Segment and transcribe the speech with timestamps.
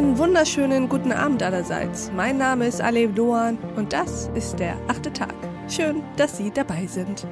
[0.00, 2.10] Einen wunderschönen guten Abend allerseits.
[2.16, 5.34] Mein Name ist Alev Doan und das ist der achte Tag.
[5.68, 7.26] Schön, dass Sie dabei sind.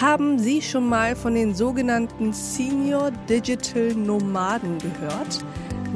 [0.00, 5.44] Haben Sie schon mal von den sogenannten Senior Digital Nomaden gehört?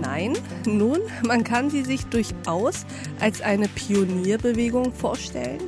[0.01, 0.35] Nein?
[0.65, 2.87] Nun, man kann sie sich durchaus
[3.19, 5.59] als eine Pionierbewegung vorstellen.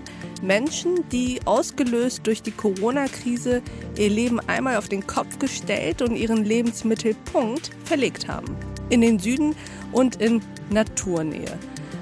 [0.41, 3.61] Menschen, die ausgelöst durch die Corona-Krise
[3.97, 8.57] ihr Leben einmal auf den Kopf gestellt und ihren Lebensmittelpunkt verlegt haben.
[8.91, 9.55] In den Süden
[9.93, 11.59] und in Naturnähe.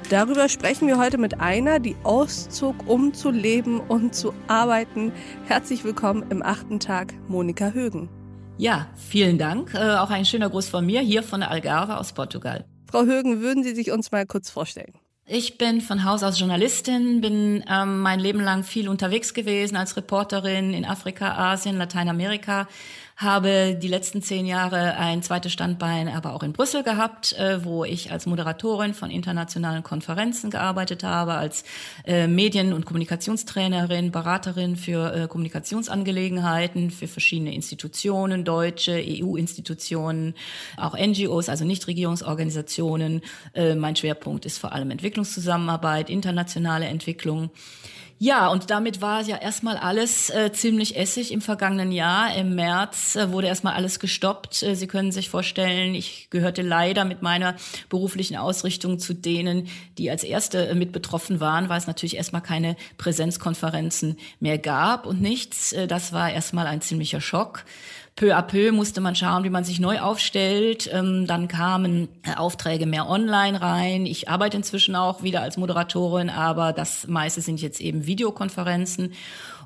[0.08, 5.12] Darüber sprechen wir heute mit einer, die auszog, um zu leben und zu arbeiten.
[5.46, 8.08] Herzlich willkommen im achten Tag, Monika Högen.
[8.56, 9.74] Ja, vielen Dank.
[9.74, 12.64] Äh, auch ein schöner Gruß von mir hier von der Algarve aus Portugal.
[12.88, 14.94] Frau Högen, würden Sie sich uns mal kurz vorstellen?
[15.28, 19.96] Ich bin von Haus aus Journalistin, bin ähm, mein Leben lang viel unterwegs gewesen als
[19.96, 22.68] Reporterin in Afrika, Asien, Lateinamerika,
[23.16, 27.84] habe die letzten zehn Jahre ein zweites Standbein aber auch in Brüssel gehabt, äh, wo
[27.84, 31.64] ich als Moderatorin von internationalen Konferenzen gearbeitet habe, als
[32.04, 40.34] äh, Medien- und Kommunikationstrainerin, Beraterin für äh, Kommunikationsangelegenheiten, für verschiedene Institutionen, deutsche, EU-Institutionen,
[40.76, 43.22] auch NGOs, also Nichtregierungsorganisationen.
[43.54, 47.50] Äh, mein Schwerpunkt ist vor allem Entwicklungszusammenarbeit, internationale Entwicklung.
[48.18, 52.34] Ja, und damit war ja erstmal alles äh, ziemlich essig im vergangenen Jahr.
[52.34, 54.62] Im März äh, wurde erstmal alles gestoppt.
[54.62, 57.56] Äh, Sie können sich vorstellen, ich gehörte leider mit meiner
[57.90, 62.76] beruflichen Ausrichtung zu denen, die als erste mit betroffen waren, weil es natürlich erstmal keine
[62.96, 65.72] Präsenzkonferenzen mehr gab und nichts.
[65.72, 67.64] Äh, das war erstmal ein ziemlicher Schock
[68.16, 70.88] peu à peu musste man schauen, wie man sich neu aufstellt.
[70.92, 74.06] Ähm, dann kamen äh, Aufträge mehr online rein.
[74.06, 79.12] Ich arbeite inzwischen auch wieder als Moderatorin, aber das meiste sind jetzt eben Videokonferenzen.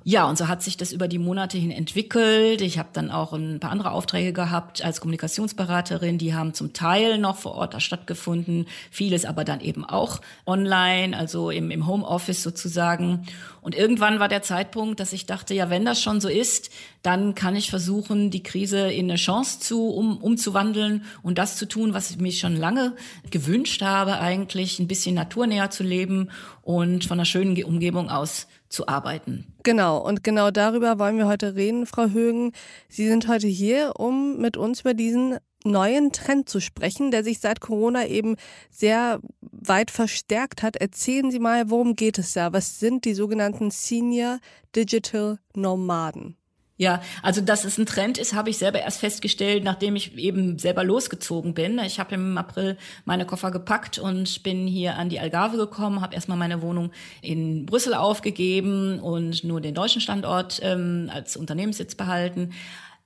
[0.03, 2.63] Ja, und so hat sich das über die Monate hin entwickelt.
[2.63, 6.17] Ich habe dann auch ein paar andere Aufträge gehabt als Kommunikationsberaterin.
[6.17, 11.51] Die haben zum Teil noch vor Ort stattgefunden, vieles aber dann eben auch online, also
[11.51, 13.27] im, im Homeoffice sozusagen.
[13.61, 16.71] Und irgendwann war der Zeitpunkt, dass ich dachte, ja, wenn das schon so ist,
[17.03, 21.69] dann kann ich versuchen, die Krise in eine Chance zu um, umzuwandeln und das zu
[21.69, 22.95] tun, was ich mich schon lange
[23.31, 26.31] gewünscht habe, eigentlich ein bisschen naturnäher zu leben
[26.63, 29.53] und von einer schönen Umgebung aus zu arbeiten.
[29.63, 32.53] Genau, und genau darüber wollen wir heute reden, Frau Högen.
[32.89, 37.41] Sie sind heute hier, um mit uns über diesen neuen Trend zu sprechen, der sich
[37.41, 38.37] seit Corona eben
[38.71, 40.77] sehr weit verstärkt hat.
[40.77, 42.53] Erzählen Sie mal, worum geht es da?
[42.53, 44.39] Was sind die sogenannten Senior
[44.75, 46.37] Digital Nomaden?
[46.81, 50.59] Ja, also dass es ein Trend ist, habe ich selber erst festgestellt, nachdem ich eben
[50.59, 51.79] selber losgezogen bin.
[51.81, 56.15] Ich habe im April meine Koffer gepackt und bin hier an die Algarve gekommen, habe
[56.15, 56.91] erstmal meine Wohnung
[57.21, 62.55] in Brüssel aufgegeben und nur den deutschen Standort ähm, als Unternehmenssitz behalten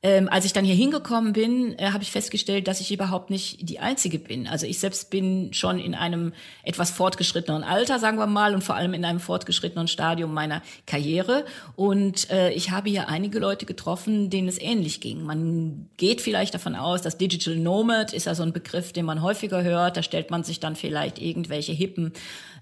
[0.04, 3.66] ähm, als ich dann hier hingekommen bin, äh, habe ich festgestellt, dass ich überhaupt nicht
[3.66, 4.46] die Einzige bin.
[4.46, 8.74] Also ich selbst bin schon in einem etwas fortgeschrittenen Alter, sagen wir mal, und vor
[8.74, 11.46] allem in einem fortgeschrittenen Stadium meiner Karriere.
[11.74, 15.22] Und äh, ich habe hier einige Leute getroffen, denen es ähnlich ging.
[15.22, 19.22] Man geht vielleicht davon aus, dass Digital Nomad ist ja so ein Begriff, den man
[19.22, 19.96] häufiger hört.
[19.96, 22.12] Da stellt man sich dann vielleicht irgendwelche hippen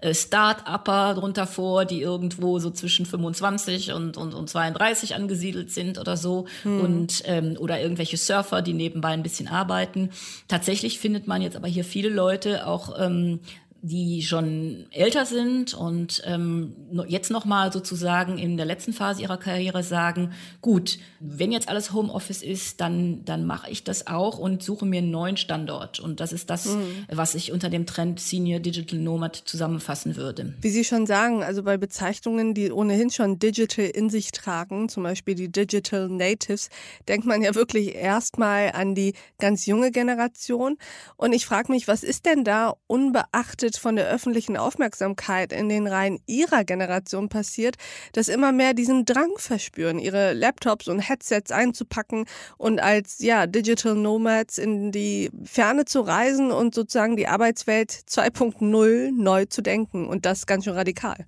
[0.02, 5.98] äh, Start-Upper drunter vor, die irgendwo so zwischen 25 und, und, und 32 angesiedelt sind
[5.98, 6.46] oder so.
[6.64, 6.80] Hm.
[6.80, 10.10] Und ähm, oder irgendwelche Surfer, die nebenbei ein bisschen arbeiten.
[10.48, 13.40] Tatsächlich findet man jetzt aber hier viele Leute auch ähm,
[13.84, 16.72] die schon älter sind und ähm,
[17.08, 22.42] jetzt nochmal sozusagen in der letzten Phase ihrer Karriere sagen, gut, wenn jetzt alles Homeoffice
[22.42, 25.98] ist, dann, dann mache ich das auch und suche mir einen neuen Standort.
[25.98, 27.06] Und das ist das, mhm.
[27.10, 30.54] was ich unter dem Trend Senior Digital Nomad zusammenfassen würde.
[30.60, 35.02] Wie Sie schon sagen, also bei Bezeichnungen, die ohnehin schon Digital in sich tragen, zum
[35.02, 36.68] Beispiel die Digital Natives,
[37.08, 40.76] denkt man ja wirklich erstmal an die ganz junge Generation.
[41.16, 45.68] Und ich frage mich, was ist denn da unbeachtet Bild von der öffentlichen Aufmerksamkeit in
[45.68, 47.76] den Reihen ihrer Generation passiert,
[48.12, 52.26] dass immer mehr diesen Drang verspüren, ihre Laptops und Headsets einzupacken
[52.58, 59.10] und als ja, Digital Nomads in die Ferne zu reisen und sozusagen die Arbeitswelt 2.0
[59.12, 61.26] neu zu denken und das ganz schön radikal.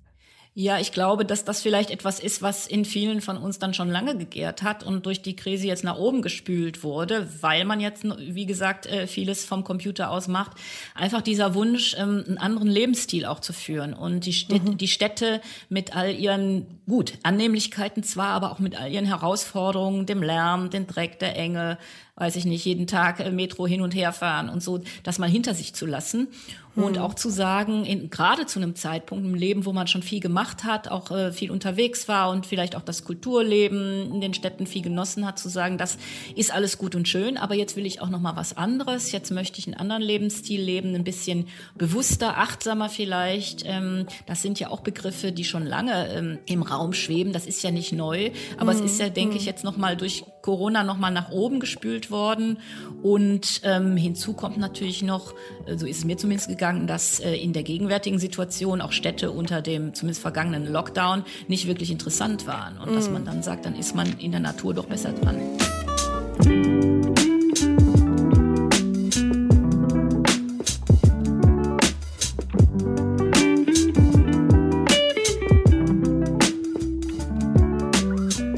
[0.57, 3.89] Ja, ich glaube, dass das vielleicht etwas ist, was in vielen von uns dann schon
[3.89, 8.05] lange gegärt hat und durch die Krise jetzt nach oben gespült wurde, weil man jetzt,
[8.17, 10.53] wie gesagt, äh, vieles vom Computer aus macht.
[10.93, 14.77] Einfach dieser Wunsch, ähm, einen anderen Lebensstil auch zu führen und die, Städte, mhm.
[14.77, 20.23] die Städte mit all ihren, gut, Annehmlichkeiten zwar, aber auch mit all ihren Herausforderungen, dem
[20.23, 21.77] Lärm, dem Dreck, der Enge,
[22.17, 25.29] weiß ich nicht, jeden Tag äh, Metro hin und her fahren und so, das mal
[25.29, 26.29] hinter sich zu lassen
[26.75, 27.03] und hm.
[27.03, 30.63] auch zu sagen, in, gerade zu einem Zeitpunkt im Leben, wo man schon viel gemacht
[30.63, 34.81] hat, auch äh, viel unterwegs war und vielleicht auch das Kulturleben in den Städten viel
[34.81, 35.97] genossen hat, zu sagen, das
[36.35, 39.11] ist alles gut und schön, aber jetzt will ich auch noch mal was anderes.
[39.11, 43.63] Jetzt möchte ich einen anderen Lebensstil leben, ein bisschen bewusster, achtsamer vielleicht.
[43.65, 47.31] Ähm, das sind ja auch Begriffe, die schon lange ähm, im Raum schweben.
[47.31, 48.79] Das ist ja nicht neu, aber hm.
[48.79, 49.39] es ist ja, denke hm.
[49.39, 52.57] ich, jetzt noch mal durch Corona noch mal nach oben gespült worden
[53.01, 55.33] und ähm, hinzu kommt natürlich noch,
[55.65, 58.91] äh, so ist es mir zumindest gegangen gegangen, dass äh, in der gegenwärtigen Situation auch
[58.91, 62.77] Städte unter dem zumindest vergangenen Lockdown nicht wirklich interessant waren.
[62.77, 62.95] Und mm.
[62.95, 65.39] dass man dann sagt, dann ist man in der Natur doch besser dran.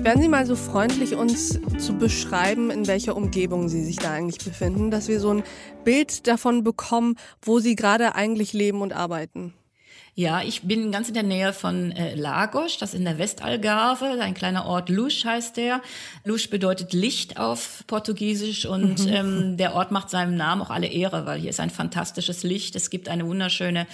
[0.07, 4.41] Wären Sie mal so freundlich, uns zu beschreiben, in welcher Umgebung Sie sich da eigentlich
[4.41, 5.43] befinden, dass wir so ein
[5.83, 9.53] Bild davon bekommen, wo Sie gerade eigentlich leben und arbeiten?
[10.15, 14.17] Ja, ich bin ganz in der Nähe von äh, Lagos, das ist in der Westalgarve,
[14.21, 15.81] ein kleiner Ort, Luz heißt der.
[16.23, 19.13] Luz bedeutet Licht auf Portugiesisch und mhm.
[19.13, 22.77] ähm, der Ort macht seinem Namen auch alle Ehre, weil hier ist ein fantastisches Licht.
[22.77, 23.85] Es gibt eine wunderschöne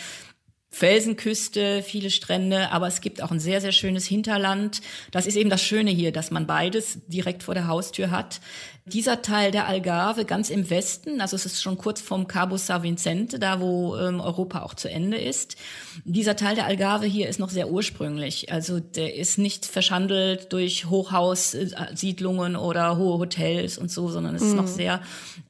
[0.74, 4.82] Felsenküste, viele Strände, aber es gibt auch ein sehr, sehr schönes Hinterland.
[5.12, 8.42] Das ist eben das Schöne hier, dass man beides direkt vor der Haustür hat.
[8.86, 12.82] Dieser Teil der Algarve ganz im Westen, also es ist schon kurz vom Cabo San
[12.82, 15.58] Vicente, da wo ähm, Europa auch zu Ende ist.
[16.06, 18.52] Dieser Teil der Algarve hier ist noch sehr ursprünglich.
[18.52, 24.56] Also der ist nicht verschandelt durch Hochhaussiedlungen oder hohe Hotels und so, sondern es ist
[24.56, 24.68] noch mhm.
[24.68, 25.02] sehr,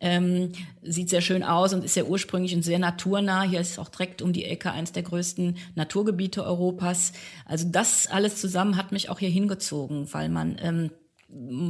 [0.02, 0.52] ähm,
[0.85, 3.44] sieht sehr schön aus und ist sehr ursprünglich und sehr naturnah.
[3.44, 7.13] Hier ist auch direkt um die Ecke eines der größten Naturgebiete Europas.
[7.45, 10.91] Also das alles zusammen hat mich auch hier hingezogen, weil man ähm,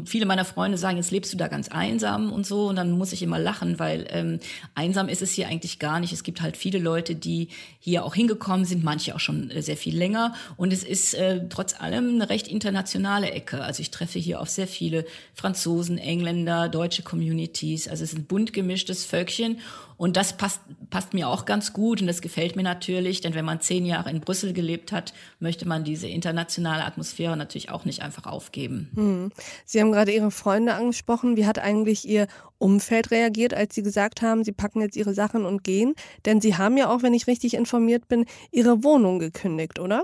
[0.06, 2.68] viele meiner Freunde sagen, jetzt lebst du da ganz einsam und so.
[2.68, 4.40] Und dann muss ich immer lachen, weil ähm,
[4.76, 6.14] einsam ist es hier eigentlich gar nicht.
[6.14, 7.50] Es gibt halt viele Leute, die
[7.80, 10.34] hier auch hingekommen sind, manche auch schon äh, sehr viel länger.
[10.58, 13.64] Und es ist äh, trotz allem eine recht internationale Ecke.
[13.64, 17.88] Also ich treffe hier auf sehr viele Franzosen, Engländer, deutsche Communities.
[17.88, 19.60] Also es ist ein bunt gemischtes Völkchen.
[20.04, 20.60] Und das passt,
[20.90, 24.10] passt mir auch ganz gut und das gefällt mir natürlich, denn wenn man zehn Jahre
[24.10, 28.92] in Brüssel gelebt hat, möchte man diese internationale Atmosphäre natürlich auch nicht einfach aufgeben.
[28.96, 29.32] Hm.
[29.64, 31.38] Sie haben gerade Ihre Freunde angesprochen.
[31.38, 32.28] Wie hat eigentlich Ihr
[32.58, 35.94] Umfeld reagiert, als Sie gesagt haben, Sie packen jetzt Ihre Sachen und gehen?
[36.26, 40.04] Denn Sie haben ja auch, wenn ich richtig informiert bin, Ihre Wohnung gekündigt, oder?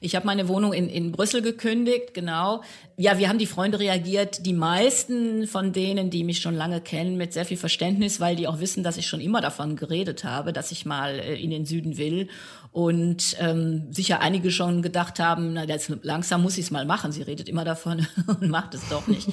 [0.00, 2.62] Ich habe meine Wohnung in, in Brüssel gekündigt, genau.
[2.96, 7.16] Ja, wir haben die Freunde reagiert, die meisten von denen, die mich schon lange kennen,
[7.16, 10.52] mit sehr viel Verständnis, weil die auch wissen, dass ich schon immer davon geredet habe,
[10.52, 12.28] dass ich mal äh, in den Süden will.
[12.74, 17.12] Und ähm, sicher einige schon gedacht haben, na, jetzt langsam muss ich es mal machen.
[17.12, 19.28] Sie redet immer davon und macht es doch nicht.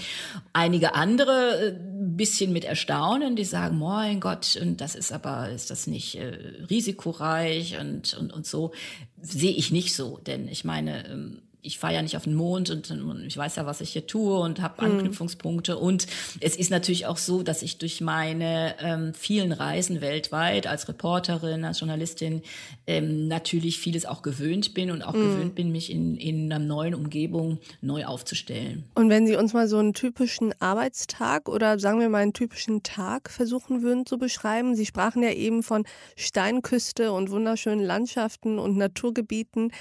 [0.53, 5.71] einige andere äh, bisschen mit Erstaunen, die sagen, mein Gott, und das ist aber, ist
[5.71, 6.37] das nicht äh,
[6.69, 8.73] risikoreich und, und, und so
[9.19, 12.69] sehe ich nicht so, denn ich meine, ähm, ich fahre ja nicht auf den Mond
[12.69, 14.91] und, und, ich weiß ja, was ich hier tue und habe mhm.
[14.91, 15.77] Anknüpfungspunkte.
[15.77, 16.07] Und
[16.39, 21.63] es ist natürlich auch so, dass ich durch meine ähm, vielen Reisen weltweit als Reporterin,
[21.63, 22.41] als Journalistin
[22.87, 25.21] ähm, natürlich vieles auch gewöhnt bin und auch mhm.
[25.21, 28.83] gewöhnt bin, mich in, in einer neuen Umgebung neu aufzustellen.
[28.95, 32.83] Und wenn Sie uns mal so einen typischen Arbeitstag oder sagen wir mal einen typischen
[32.83, 34.75] Tag versuchen würden zu beschreiben.
[34.75, 35.85] Sie sprachen ja eben von
[36.15, 39.71] Steinküste und wunderschönen Landschaften und Naturgebieten.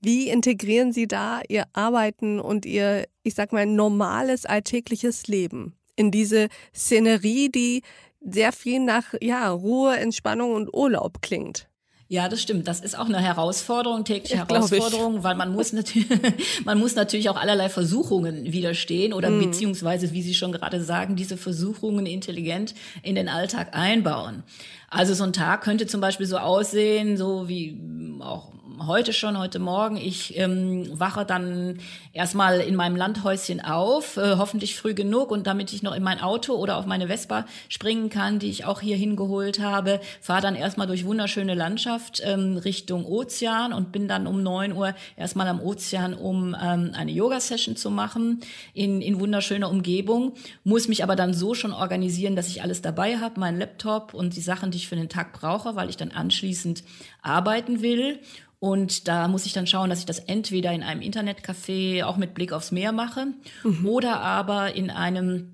[0.00, 6.10] Wie integrieren Sie da Ihr Arbeiten und Ihr, ich sag mal, normales alltägliches Leben in
[6.10, 7.82] diese Szenerie, die
[8.20, 11.70] sehr viel nach ja, Ruhe, Entspannung und Urlaub klingt?
[12.12, 12.66] Ja, das stimmt.
[12.66, 16.08] Das ist auch eine Herausforderung, tägliche ja, Herausforderung, weil man muss natürlich,
[16.64, 19.44] man muss natürlich auch allerlei Versuchungen widerstehen oder mm.
[19.44, 22.74] beziehungsweise, wie Sie schon gerade sagen, diese Versuchungen intelligent
[23.04, 24.42] in den Alltag einbauen.
[24.90, 27.80] Also so ein Tag könnte zum Beispiel so aussehen, so wie
[28.20, 28.50] auch
[28.86, 29.96] heute schon, heute Morgen.
[29.96, 31.78] Ich ähm, wache dann
[32.12, 36.20] erstmal in meinem Landhäuschen auf, äh, hoffentlich früh genug und damit ich noch in mein
[36.20, 40.54] Auto oder auf meine Vespa springen kann, die ich auch hier hingeholt habe, fahre dann
[40.54, 45.60] erstmal durch wunderschöne Landschaft ähm, Richtung Ozean und bin dann um neun Uhr erstmal am
[45.60, 48.40] Ozean, um ähm, eine Yoga-Session zu machen
[48.72, 50.32] in, in wunderschöner Umgebung,
[50.64, 54.36] muss mich aber dann so schon organisieren, dass ich alles dabei habe, meinen Laptop und
[54.36, 56.82] die Sachen, die ich für den Tag brauche, weil ich dann anschließend
[57.22, 58.20] arbeiten will
[58.60, 62.34] und da muss ich dann schauen, dass ich das entweder in einem Internetcafé auch mit
[62.34, 63.28] Blick aufs Meer mache
[63.64, 63.86] mhm.
[63.86, 65.52] oder aber in einem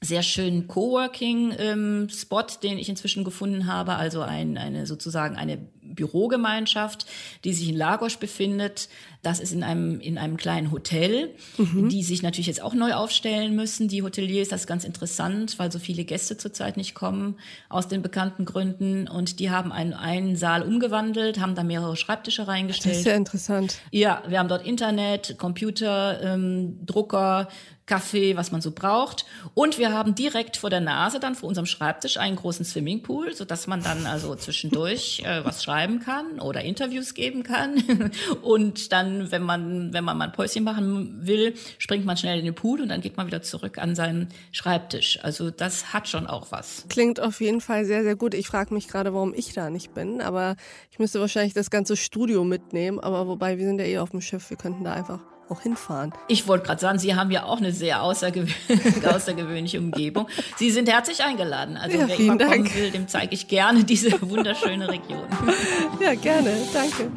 [0.00, 5.58] sehr schönen Coworking-Spot, ähm, den ich inzwischen gefunden habe, also ein, eine sozusagen eine
[5.94, 7.06] Bürogemeinschaft,
[7.44, 8.88] die sich in Lagos befindet.
[9.22, 11.88] Das ist in einem, in einem kleinen Hotel, mhm.
[11.88, 13.88] die sich natürlich jetzt auch neu aufstellen müssen.
[13.88, 17.36] Die Hoteliers, das ist ganz interessant, weil so viele Gäste zurzeit nicht kommen,
[17.68, 19.08] aus den bekannten Gründen.
[19.08, 22.94] Und die haben einen, einen Saal umgewandelt, haben da mehrere Schreibtische reingestellt.
[22.94, 23.78] Das ist sehr interessant.
[23.90, 27.48] Ja, wir haben dort Internet, Computer, ähm, Drucker,
[27.88, 29.24] Kaffee, was man so braucht.
[29.54, 33.44] Und wir haben direkt vor der Nase dann vor unserem Schreibtisch einen großen Swimmingpool, so
[33.44, 38.10] dass man dann also zwischendurch äh, was schreiben kann oder Interviews geben kann.
[38.42, 42.44] Und dann, wenn man, wenn man mal ein Päuschen machen will, springt man schnell in
[42.44, 45.18] den Pool und dann geht man wieder zurück an seinen Schreibtisch.
[45.22, 46.84] Also das hat schon auch was.
[46.88, 48.34] Klingt auf jeden Fall sehr, sehr gut.
[48.34, 50.56] Ich frage mich gerade, warum ich da nicht bin, aber
[50.90, 52.98] ich müsste wahrscheinlich das ganze Studio mitnehmen.
[52.98, 56.12] Aber wobei, wir sind ja eh auf dem Schiff, wir könnten da einfach auch hinfahren.
[56.28, 58.48] Ich wollte gerade sagen, Sie haben ja auch eine sehr außergewö
[59.06, 60.28] außergewöhnliche Umgebung.
[60.56, 61.76] Sie sind herzlich eingeladen.
[61.76, 62.74] Also ja, wer immer kommen Dank.
[62.74, 65.26] will, dem zeige ich gerne diese wunderschöne Region.
[66.00, 66.52] Ja, gerne.
[66.72, 67.10] Danke.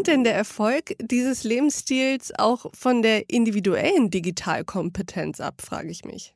[0.00, 6.34] Hängt denn der Erfolg dieses Lebensstils auch von der individuellen Digitalkompetenz ab, frage ich mich.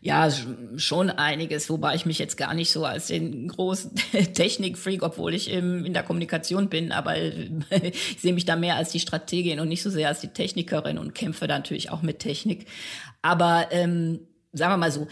[0.00, 0.28] Ja,
[0.76, 3.94] schon einiges, wobei ich mich jetzt gar nicht so als den großen
[4.34, 7.16] Technikfreak, obwohl ich in der Kommunikation bin, aber
[7.70, 10.98] ich sehe mich da mehr als die Strategin und nicht so sehr als die Technikerin
[10.98, 12.66] und kämpfe da natürlich auch mit Technik.
[13.22, 14.20] Aber ähm,
[14.52, 15.06] sagen wir mal so,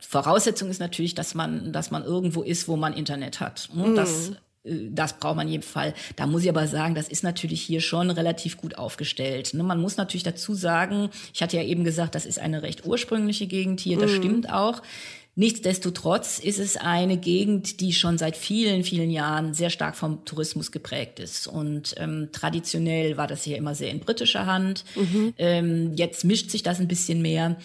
[0.00, 3.70] Voraussetzung ist natürlich, dass man, dass man irgendwo ist, wo man Internet hat.
[3.72, 3.96] Und mm.
[3.96, 5.94] das äh, das braucht man in jedem Fall.
[6.16, 9.54] Da muss ich aber sagen, das ist natürlich hier schon relativ gut aufgestellt.
[9.54, 9.62] Ne?
[9.62, 13.46] Man muss natürlich dazu sagen, ich hatte ja eben gesagt, das ist eine recht ursprüngliche
[13.46, 14.16] Gegend hier, das mhm.
[14.16, 14.82] stimmt auch.
[15.36, 20.72] Nichtsdestotrotz ist es eine Gegend, die schon seit vielen, vielen Jahren sehr stark vom Tourismus
[20.72, 21.46] geprägt ist.
[21.46, 24.84] Und ähm, traditionell war das hier immer sehr in britischer Hand.
[24.96, 25.32] Mhm.
[25.38, 27.56] Ähm, jetzt mischt sich das ein bisschen mehr.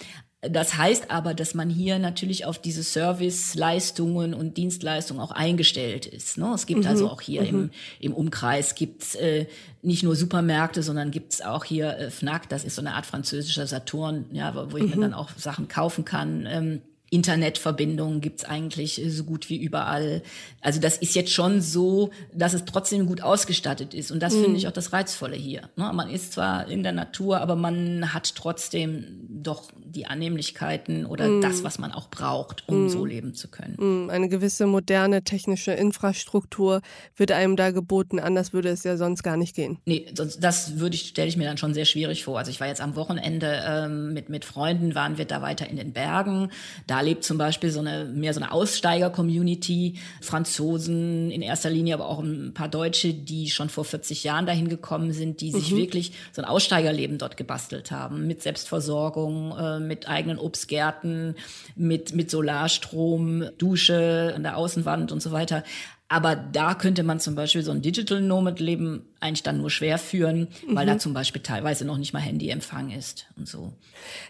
[0.50, 6.38] Das heißt aber, dass man hier natürlich auf diese Serviceleistungen und Dienstleistungen auch eingestellt ist.
[6.38, 6.52] Ne?
[6.54, 6.88] Es gibt mhm.
[6.88, 7.48] also auch hier mhm.
[7.48, 9.46] im, im Umkreis gibt's äh,
[9.82, 13.68] nicht nur Supermärkte, sondern gibt's auch hier äh, Fnac, das ist so eine Art französischer
[13.68, 14.90] Saturn, ja, wo ich mhm.
[14.92, 16.46] mir dann auch Sachen kaufen kann.
[16.48, 20.24] Ähm, Internetverbindungen gibt's eigentlich so gut wie überall.
[20.62, 24.12] Also das ist jetzt schon so, dass es trotzdem gut ausgestattet ist.
[24.12, 24.44] Und das mhm.
[24.44, 25.70] finde ich auch das Reizvolle hier.
[25.76, 25.92] Ne?
[25.94, 31.42] Man ist zwar in der Natur, aber man hat trotzdem doch die Annehmlichkeiten oder mhm.
[31.42, 32.90] das, was man auch braucht, um mhm.
[32.90, 33.76] so leben zu können.
[33.78, 34.10] Mhm.
[34.10, 36.82] Eine gewisse moderne technische Infrastruktur
[37.16, 38.20] wird einem da geboten.
[38.20, 39.78] Anders würde es ja sonst gar nicht gehen.
[39.86, 42.38] Nee, das würde ich, stelle ich mir dann schon sehr schwierig vor.
[42.38, 45.78] Also ich war jetzt am Wochenende ähm, mit, mit Freunden, waren wir da weiter in
[45.78, 46.52] den Bergen.
[46.88, 49.96] Da lebt zum Beispiel so eine, mehr so eine Aussteiger-Community.
[50.22, 54.70] Franzosen in erster Linie, aber auch ein paar Deutsche, die schon vor 40 Jahren dahin
[54.70, 55.78] gekommen sind, die sich mhm.
[55.78, 58.28] wirklich so ein Aussteigerleben dort gebastelt haben.
[58.28, 61.36] Mit Selbstversorgung, äh, mit eigenen Obstgärten,
[61.76, 65.64] mit, mit Solarstrom, Dusche an der Außenwand und so weiter.
[66.08, 69.98] Aber da könnte man zum Beispiel so ein Digital Nomad Leben eigentlich dann nur schwer
[69.98, 70.90] führen, weil mhm.
[70.90, 73.74] da zum Beispiel teilweise noch nicht mal Handyempfang ist und so.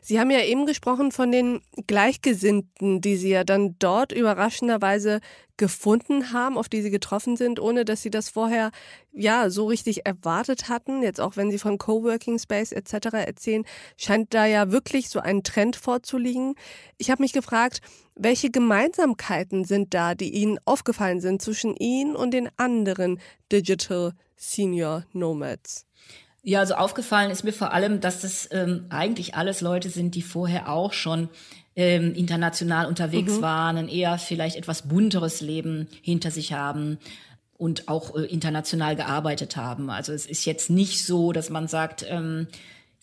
[0.01, 5.19] Sie haben ja eben gesprochen von den Gleichgesinnten, die Sie ja dann dort überraschenderweise
[5.57, 8.71] gefunden haben, auf die Sie getroffen sind, ohne dass Sie das vorher
[9.13, 11.01] ja so richtig erwartet hatten.
[11.01, 13.13] Jetzt auch wenn Sie von Coworking Space etc.
[13.13, 13.63] erzählen,
[13.97, 16.55] scheint da ja wirklich so ein Trend vorzuliegen.
[16.97, 17.81] Ich habe mich gefragt,
[18.15, 23.19] welche Gemeinsamkeiten sind da, die Ihnen aufgefallen sind zwischen Ihnen und den anderen
[23.51, 25.85] Digital Senior Nomads?
[26.43, 30.21] Ja, also aufgefallen ist mir vor allem, dass das ähm, eigentlich alles Leute sind, die
[30.21, 31.29] vorher auch schon
[31.75, 33.41] ähm, international unterwegs mhm.
[33.41, 36.99] waren, ein eher vielleicht etwas bunteres Leben hinter sich haben
[37.57, 39.89] und auch äh, international gearbeitet haben.
[39.89, 42.47] Also es ist jetzt nicht so, dass man sagt, ähm,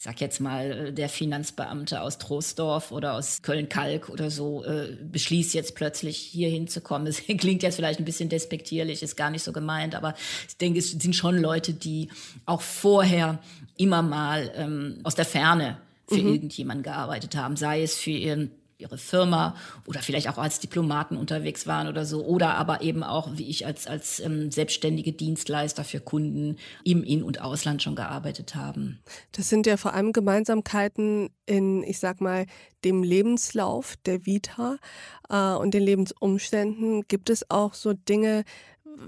[0.02, 5.54] sag jetzt mal, äh, der Finanzbeamte aus Troisdorf oder aus Köln-Kalk oder so äh, beschließt
[5.54, 7.06] jetzt plötzlich hier hinzukommen.
[7.12, 10.14] Es klingt jetzt vielleicht ein bisschen despektierlich, ist gar nicht so gemeint, aber
[10.48, 12.08] ich denke, es sind schon Leute, die
[12.46, 13.38] auch vorher
[13.76, 15.78] immer mal ähm, aus der Ferne
[16.08, 16.32] für mhm.
[16.32, 18.50] irgendjemanden gearbeitet haben, sei es für ihren
[18.82, 23.30] ihre Firma oder vielleicht auch als Diplomaten unterwegs waren oder so oder aber eben auch
[23.34, 28.54] wie ich als als ähm, selbstständige Dienstleister für Kunden im In- und Ausland schon gearbeitet
[28.54, 29.00] haben.
[29.32, 32.46] Das sind ja vor allem Gemeinsamkeiten in ich sag mal
[32.84, 34.76] dem Lebenslauf der Vita
[35.28, 37.02] äh, und den Lebensumständen.
[37.08, 38.44] Gibt es auch so Dinge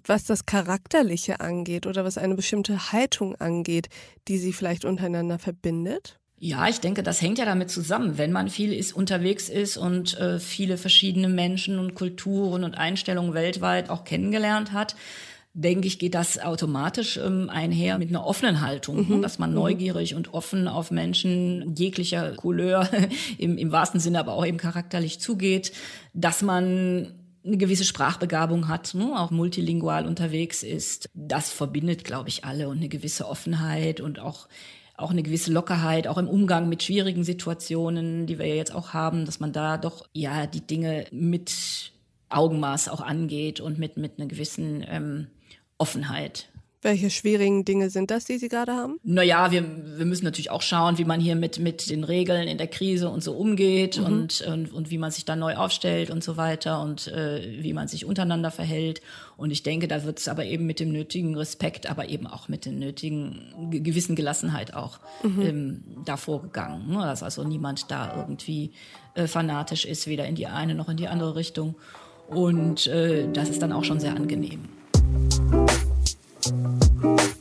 [0.06, 3.88] was das Charakterliche angeht oder was eine bestimmte Haltung angeht,
[4.28, 6.18] die sie vielleicht untereinander verbindet?
[6.38, 8.18] Ja, ich denke, das hängt ja damit zusammen.
[8.18, 13.34] Wenn man viel ist, unterwegs ist und äh, viele verschiedene Menschen und Kulturen und Einstellungen
[13.34, 14.96] weltweit auch kennengelernt hat,
[15.54, 19.22] denke ich, geht das automatisch ähm, einher mit einer offenen Haltung, mhm.
[19.22, 19.56] dass man mhm.
[19.56, 22.88] neugierig und offen auf Menschen jeglicher Couleur
[23.38, 25.72] im, im wahrsten Sinne, aber auch eben charakterlich zugeht,
[26.12, 27.14] dass man
[27.46, 31.08] eine gewisse Sprachbegabung hat, ne, auch multilingual unterwegs ist.
[31.14, 34.48] Das verbindet, glaube ich, alle und eine gewisse Offenheit und auch
[34.96, 38.92] auch eine gewisse Lockerheit, auch im Umgang mit schwierigen Situationen, die wir ja jetzt auch
[38.92, 41.92] haben, dass man da doch ja die Dinge mit
[42.28, 45.26] Augenmaß auch angeht und mit mit einer gewissen ähm,
[45.78, 46.48] Offenheit.
[46.84, 49.00] Welche schwierigen Dinge sind das, die Sie gerade haben?
[49.04, 49.64] Naja, wir,
[49.96, 53.08] wir müssen natürlich auch schauen, wie man hier mit, mit den Regeln in der Krise
[53.08, 54.04] und so umgeht mhm.
[54.04, 57.72] und, und, und wie man sich dann neu aufstellt und so weiter und äh, wie
[57.72, 59.00] man sich untereinander verhält.
[59.38, 62.48] Und ich denke, da wird es aber eben mit dem nötigen Respekt, aber eben auch
[62.48, 65.40] mit der nötigen gewissen Gelassenheit auch mhm.
[65.40, 66.90] ähm, da vorgegangen.
[66.90, 66.98] Ne?
[66.98, 68.72] Dass also niemand da irgendwie
[69.14, 71.76] äh, fanatisch ist, weder in die eine noch in die andere Richtung.
[72.28, 74.68] Und äh, das ist dann auch schon sehr angenehm.
[76.44, 77.33] Thank you.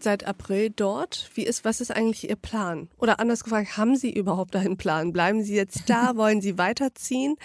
[0.00, 1.30] Jetzt seit April dort.
[1.34, 2.88] Wie ist, was ist eigentlich Ihr Plan?
[2.96, 5.12] Oder anders gefragt, haben Sie überhaupt einen Plan?
[5.12, 6.12] Bleiben Sie jetzt da?
[6.16, 7.36] Wollen Sie weiterziehen?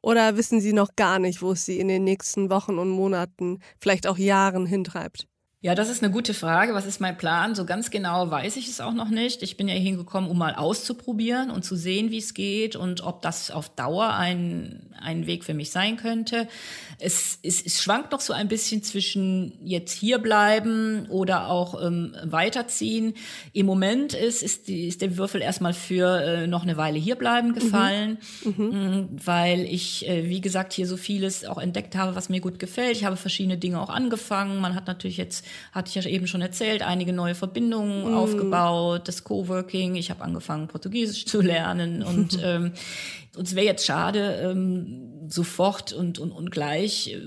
[0.00, 3.58] Oder wissen Sie noch gar nicht, wo es Sie in den nächsten Wochen und Monaten,
[3.80, 5.26] vielleicht auch Jahren hintreibt?
[5.64, 6.74] Ja, das ist eine gute Frage.
[6.74, 7.54] Was ist mein Plan?
[7.54, 9.42] So ganz genau weiß ich es auch noch nicht.
[9.42, 13.22] Ich bin ja hingekommen, um mal auszuprobieren und zu sehen, wie es geht und ob
[13.22, 16.48] das auf Dauer ein, ein Weg für mich sein könnte.
[16.98, 22.14] Es, es, es schwankt noch so ein bisschen zwischen jetzt hier bleiben oder auch ähm,
[22.22, 23.14] weiterziehen.
[23.54, 27.16] Im Moment ist, ist, die, ist der Würfel erstmal für äh, noch eine Weile hier
[27.16, 27.54] bleiben mhm.
[27.54, 28.52] gefallen, mhm.
[28.64, 29.08] Mhm.
[29.24, 32.98] weil ich, äh, wie gesagt, hier so vieles auch entdeckt habe, was mir gut gefällt.
[32.98, 34.60] Ich habe verschiedene Dinge auch angefangen.
[34.60, 35.42] Man hat natürlich jetzt
[35.72, 38.14] hatte ich ja eben schon erzählt, einige neue Verbindungen mm.
[38.14, 39.94] aufgebaut, das Coworking.
[39.96, 42.72] Ich habe angefangen, Portugiesisch zu lernen und ähm,
[43.40, 47.20] es wäre jetzt schade, ähm, sofort und, und, und gleich äh,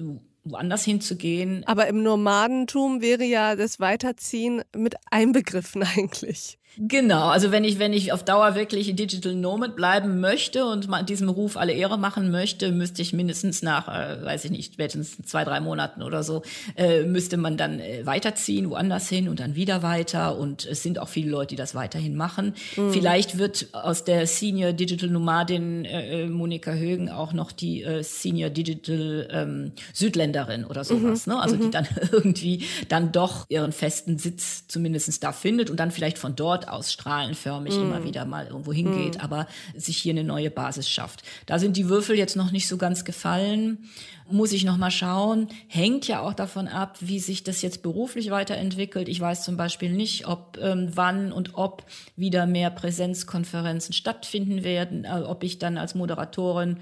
[0.44, 1.64] woanders hinzugehen.
[1.66, 6.58] Aber im Nomadentum wäre ja das Weiterziehen mit einbegriffen eigentlich.
[6.80, 11.30] Genau, also wenn ich, wenn ich auf Dauer wirklich Digital Nomad bleiben möchte und diesem
[11.30, 15.44] Ruf alle Ehre machen möchte, müsste ich mindestens nach, äh, weiß ich nicht, spätestens zwei,
[15.44, 16.44] drei Monaten oder so,
[16.76, 20.38] äh, müsste man dann äh, weiterziehen, woanders hin und dann wieder weiter.
[20.38, 22.54] Und es sind auch viele Leute, die das weiterhin machen.
[22.76, 22.94] Mhm.
[22.94, 28.04] Vielleicht wird aus der Senior Digital Nomadin äh, äh Monika Högen auch noch die äh,
[28.04, 31.26] Senior Digital ähm, Südländerin oder sowas.
[31.26, 31.34] Mhm.
[31.34, 31.42] Ne?
[31.42, 31.62] Also mhm.
[31.62, 36.36] die dann irgendwie dann doch ihren festen Sitz zumindestens da findet und dann vielleicht von
[36.36, 37.82] dort aus strahlenförmig mm.
[37.82, 39.22] immer wieder mal irgendwo hingeht, mm.
[39.22, 41.24] aber sich hier eine neue Basis schafft.
[41.46, 43.90] Da sind die Würfel jetzt noch nicht so ganz gefallen.
[44.30, 45.48] Muss ich noch mal schauen.
[45.68, 49.08] Hängt ja auch davon ab, wie sich das jetzt beruflich weiterentwickelt.
[49.08, 55.06] Ich weiß zum Beispiel nicht, ob ähm, wann und ob wieder mehr Präsenzkonferenzen stattfinden werden,
[55.06, 56.80] äh, ob ich dann als Moderatorin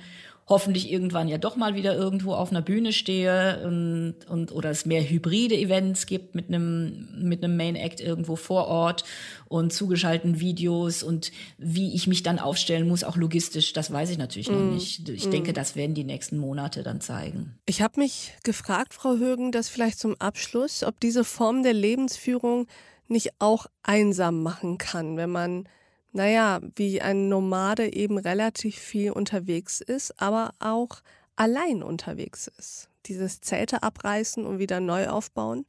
[0.47, 4.85] hoffentlich irgendwann ja doch mal wieder irgendwo auf einer Bühne stehe und, und oder es
[4.85, 9.03] mehr hybride Events gibt mit einem mit einem Main Act irgendwo vor Ort
[9.47, 14.17] und zugeschalteten Videos und wie ich mich dann aufstellen muss, auch logistisch, das weiß ich
[14.17, 14.53] natürlich mm.
[14.53, 15.09] noch nicht.
[15.09, 15.31] Ich mm.
[15.31, 17.57] denke, das werden die nächsten Monate dann zeigen.
[17.65, 22.67] Ich habe mich gefragt, Frau Högen, dass vielleicht zum Abschluss, ob diese Form der Lebensführung
[23.07, 25.67] nicht auch einsam machen kann, wenn man
[26.15, 31.01] naja, wie ein Nomade eben relativ viel unterwegs ist, aber auch
[31.35, 32.89] allein unterwegs ist.
[33.05, 35.65] Dieses Zelte abreißen und wieder neu aufbauen.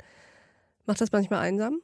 [0.87, 1.81] Macht das manchmal einsam?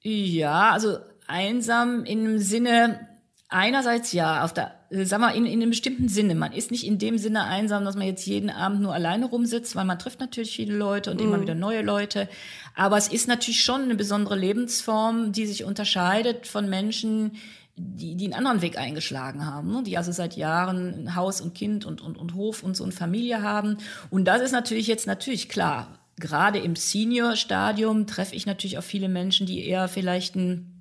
[0.00, 3.08] Ja, also einsam im Sinne,
[3.48, 6.34] einerseits ja, auf der, sag mal, in, in einem bestimmten Sinne.
[6.34, 9.76] Man ist nicht in dem Sinne einsam, dass man jetzt jeden Abend nur alleine rumsitzt,
[9.76, 11.24] weil man trifft natürlich viele Leute und mm.
[11.24, 12.28] immer wieder neue Leute.
[12.74, 17.36] Aber es ist natürlich schon eine besondere Lebensform, die sich unterscheidet von Menschen,
[17.76, 19.82] die, die einen anderen Weg eingeschlagen haben, ne?
[19.82, 23.42] die also seit Jahren Haus und Kind und, und, und Hof und so eine Familie
[23.42, 23.78] haben.
[24.10, 25.98] Und das ist natürlich jetzt natürlich klar.
[26.16, 30.72] Gerade im Senior-Stadium treffe ich natürlich auch viele Menschen, die eher vielleicht ein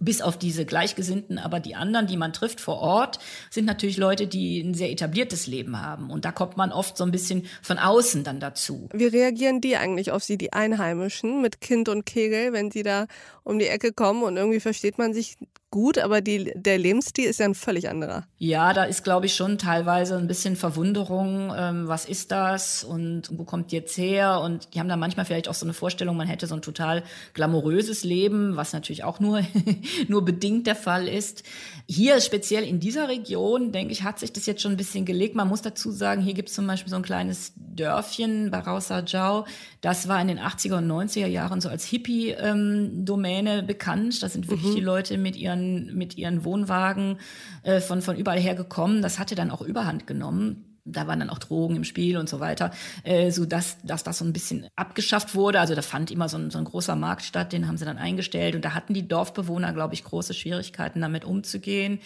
[0.00, 3.18] bis auf diese Gleichgesinnten, aber die anderen, die man trifft vor Ort,
[3.50, 6.10] sind natürlich Leute, die ein sehr etabliertes Leben haben.
[6.10, 8.88] Und da kommt man oft so ein bisschen von außen dann dazu.
[8.92, 13.06] Wie reagieren die eigentlich auf Sie, die Einheimischen, mit Kind und Kegel, wenn sie da
[13.42, 15.36] um die Ecke kommen und irgendwie versteht man sich
[15.70, 18.24] gut, aber die, der Lebensstil ist ja ein völlig anderer.
[18.38, 23.28] Ja, da ist, glaube ich, schon teilweise ein bisschen Verwunderung, ähm, was ist das und
[23.32, 24.40] wo kommt die jetzt her?
[24.40, 27.02] Und die haben da manchmal vielleicht auch so eine Vorstellung, man hätte so ein total
[27.34, 29.42] glamouröses Leben, was natürlich auch nur,
[30.08, 31.42] nur bedingt der Fall ist.
[31.86, 35.34] Hier speziell in dieser Region, denke ich, hat sich das jetzt schon ein bisschen gelegt.
[35.34, 39.44] Man muss dazu sagen, hier gibt es zum Beispiel so ein kleines Dörfchen, Barausa Jau.
[39.80, 44.22] Das war in den 80er und 90er Jahren so als Hippie-Domäne ähm, bekannt.
[44.22, 44.76] Da sind wirklich mhm.
[44.76, 47.18] die Leute mit ihren ihren, mit ihren Wohnwagen
[47.62, 49.02] äh, von, von überall her gekommen.
[49.02, 52.40] Das hatte dann auch Überhand genommen da waren dann auch Drogen im Spiel und so
[52.40, 52.70] weiter,
[53.04, 55.60] äh, so dass, dass das so ein bisschen abgeschafft wurde.
[55.60, 57.98] Also da fand immer so ein, so ein großer Markt statt, den haben sie dann
[57.98, 62.00] eingestellt und da hatten die Dorfbewohner, glaube ich, große Schwierigkeiten damit umzugehen.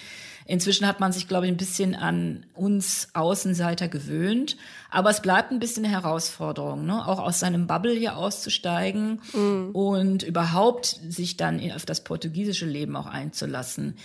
[0.45, 4.57] Inzwischen hat man sich, glaube ich, ein bisschen an uns Außenseiter gewöhnt,
[4.91, 7.07] aber es bleibt ein bisschen eine Herausforderung, ne?
[7.07, 9.71] auch aus seinem Bubble hier auszusteigen mhm.
[9.73, 13.97] und überhaupt sich dann auf das portugiesische Leben auch einzulassen.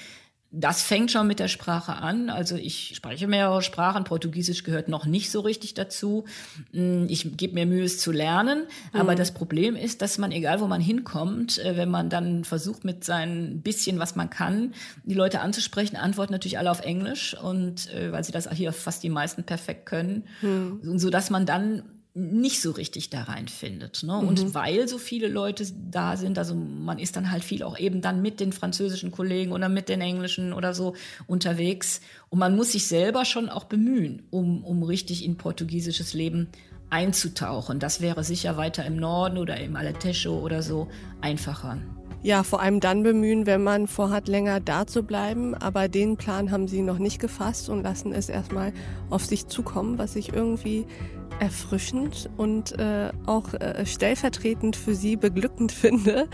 [0.59, 2.31] Das fängt schon mit der Sprache an.
[2.31, 4.03] Also ich spreche mehrere Sprachen.
[4.05, 6.25] Portugiesisch gehört noch nicht so richtig dazu.
[6.73, 8.63] Hm, ich gebe mir Mühe, es zu lernen.
[8.91, 9.17] Aber mhm.
[9.17, 13.03] das Problem ist, dass man, egal wo man hinkommt, äh, wenn man dann versucht, mit
[13.03, 17.35] seinem bisschen, was man kann, die Leute anzusprechen, antworten natürlich alle auf Englisch.
[17.39, 20.23] Und äh, weil sie das hier fast die meisten perfekt können.
[20.41, 20.79] Mhm.
[20.83, 21.83] Und so dass man dann
[22.17, 24.01] nicht so richtig da reinfindet.
[24.03, 24.17] Ne?
[24.17, 24.53] Und mhm.
[24.55, 28.23] weil so viele Leute da sind, also man ist dann halt viel auch eben dann
[28.23, 30.95] mit den französischen Kollegen oder mit den englischen oder so
[31.27, 32.01] unterwegs.
[32.29, 36.47] Und man muss sich selber schon auch bemühen, um, um richtig in portugiesisches Leben
[36.89, 37.79] einzutauchen.
[37.79, 40.87] Das wäre sicher weiter im Norden oder im Alentejo oder so
[41.21, 41.77] einfacher.
[42.23, 45.53] Ja, vor allem dann bemühen, wenn man vorhat, länger da zu bleiben.
[45.53, 48.73] Aber den Plan haben sie noch nicht gefasst und lassen es erstmal
[49.11, 50.87] auf sich zukommen, was ich irgendwie
[51.39, 56.27] erfrischend und äh, auch äh, stellvertretend für Sie beglückend finde.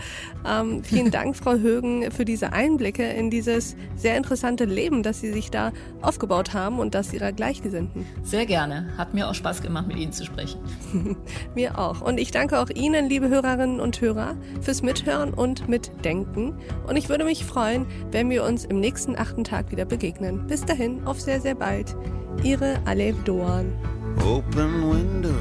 [0.46, 5.32] Ähm, vielen Dank, Frau Högen, für diese Einblicke in dieses sehr interessante Leben, das Sie
[5.32, 8.06] sich da aufgebaut haben und das Ihrer Gleichgesinnten.
[8.22, 8.92] Sehr gerne.
[8.96, 10.60] Hat mir auch Spaß gemacht, mit Ihnen zu sprechen.
[11.54, 12.00] mir auch.
[12.00, 16.54] Und ich danke auch Ihnen, liebe Hörerinnen und Hörer, fürs Mithören und Mitdenken.
[16.86, 20.46] Und ich würde mich freuen, wenn wir uns im nächsten achten Tag wieder begegnen.
[20.46, 21.96] Bis dahin, auf sehr, sehr bald.
[22.42, 23.72] Ihre Alev Doan.
[24.20, 25.38] Open window,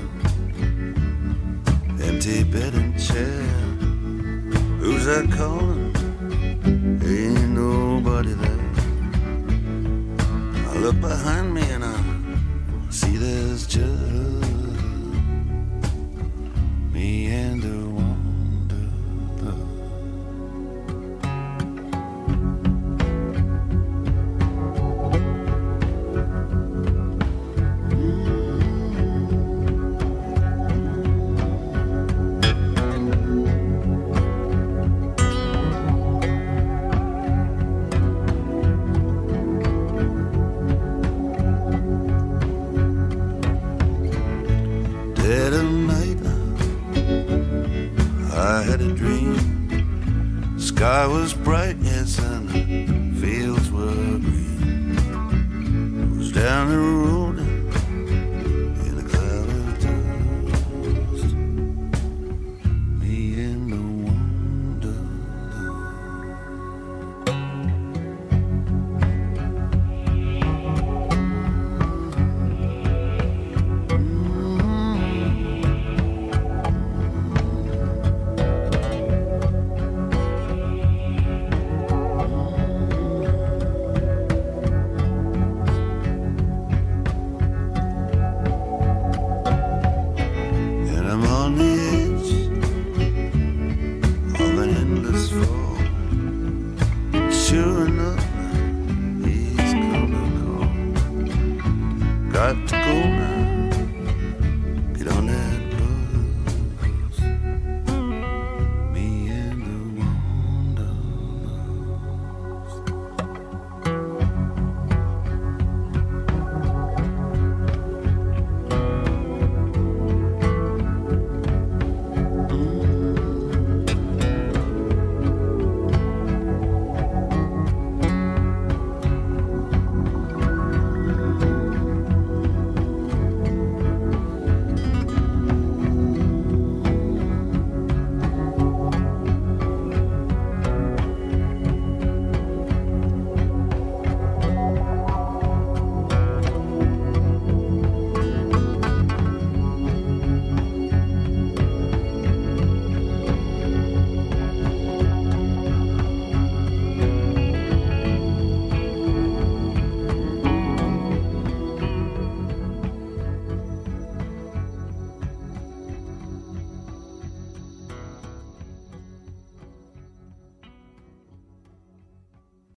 [2.02, 3.42] empty bed and chair.
[4.80, 5.94] Who's that calling?
[7.04, 8.70] Ain't nobody there.
[10.70, 11.98] I look behind me and I
[12.90, 13.84] see there's just
[16.92, 17.93] me and the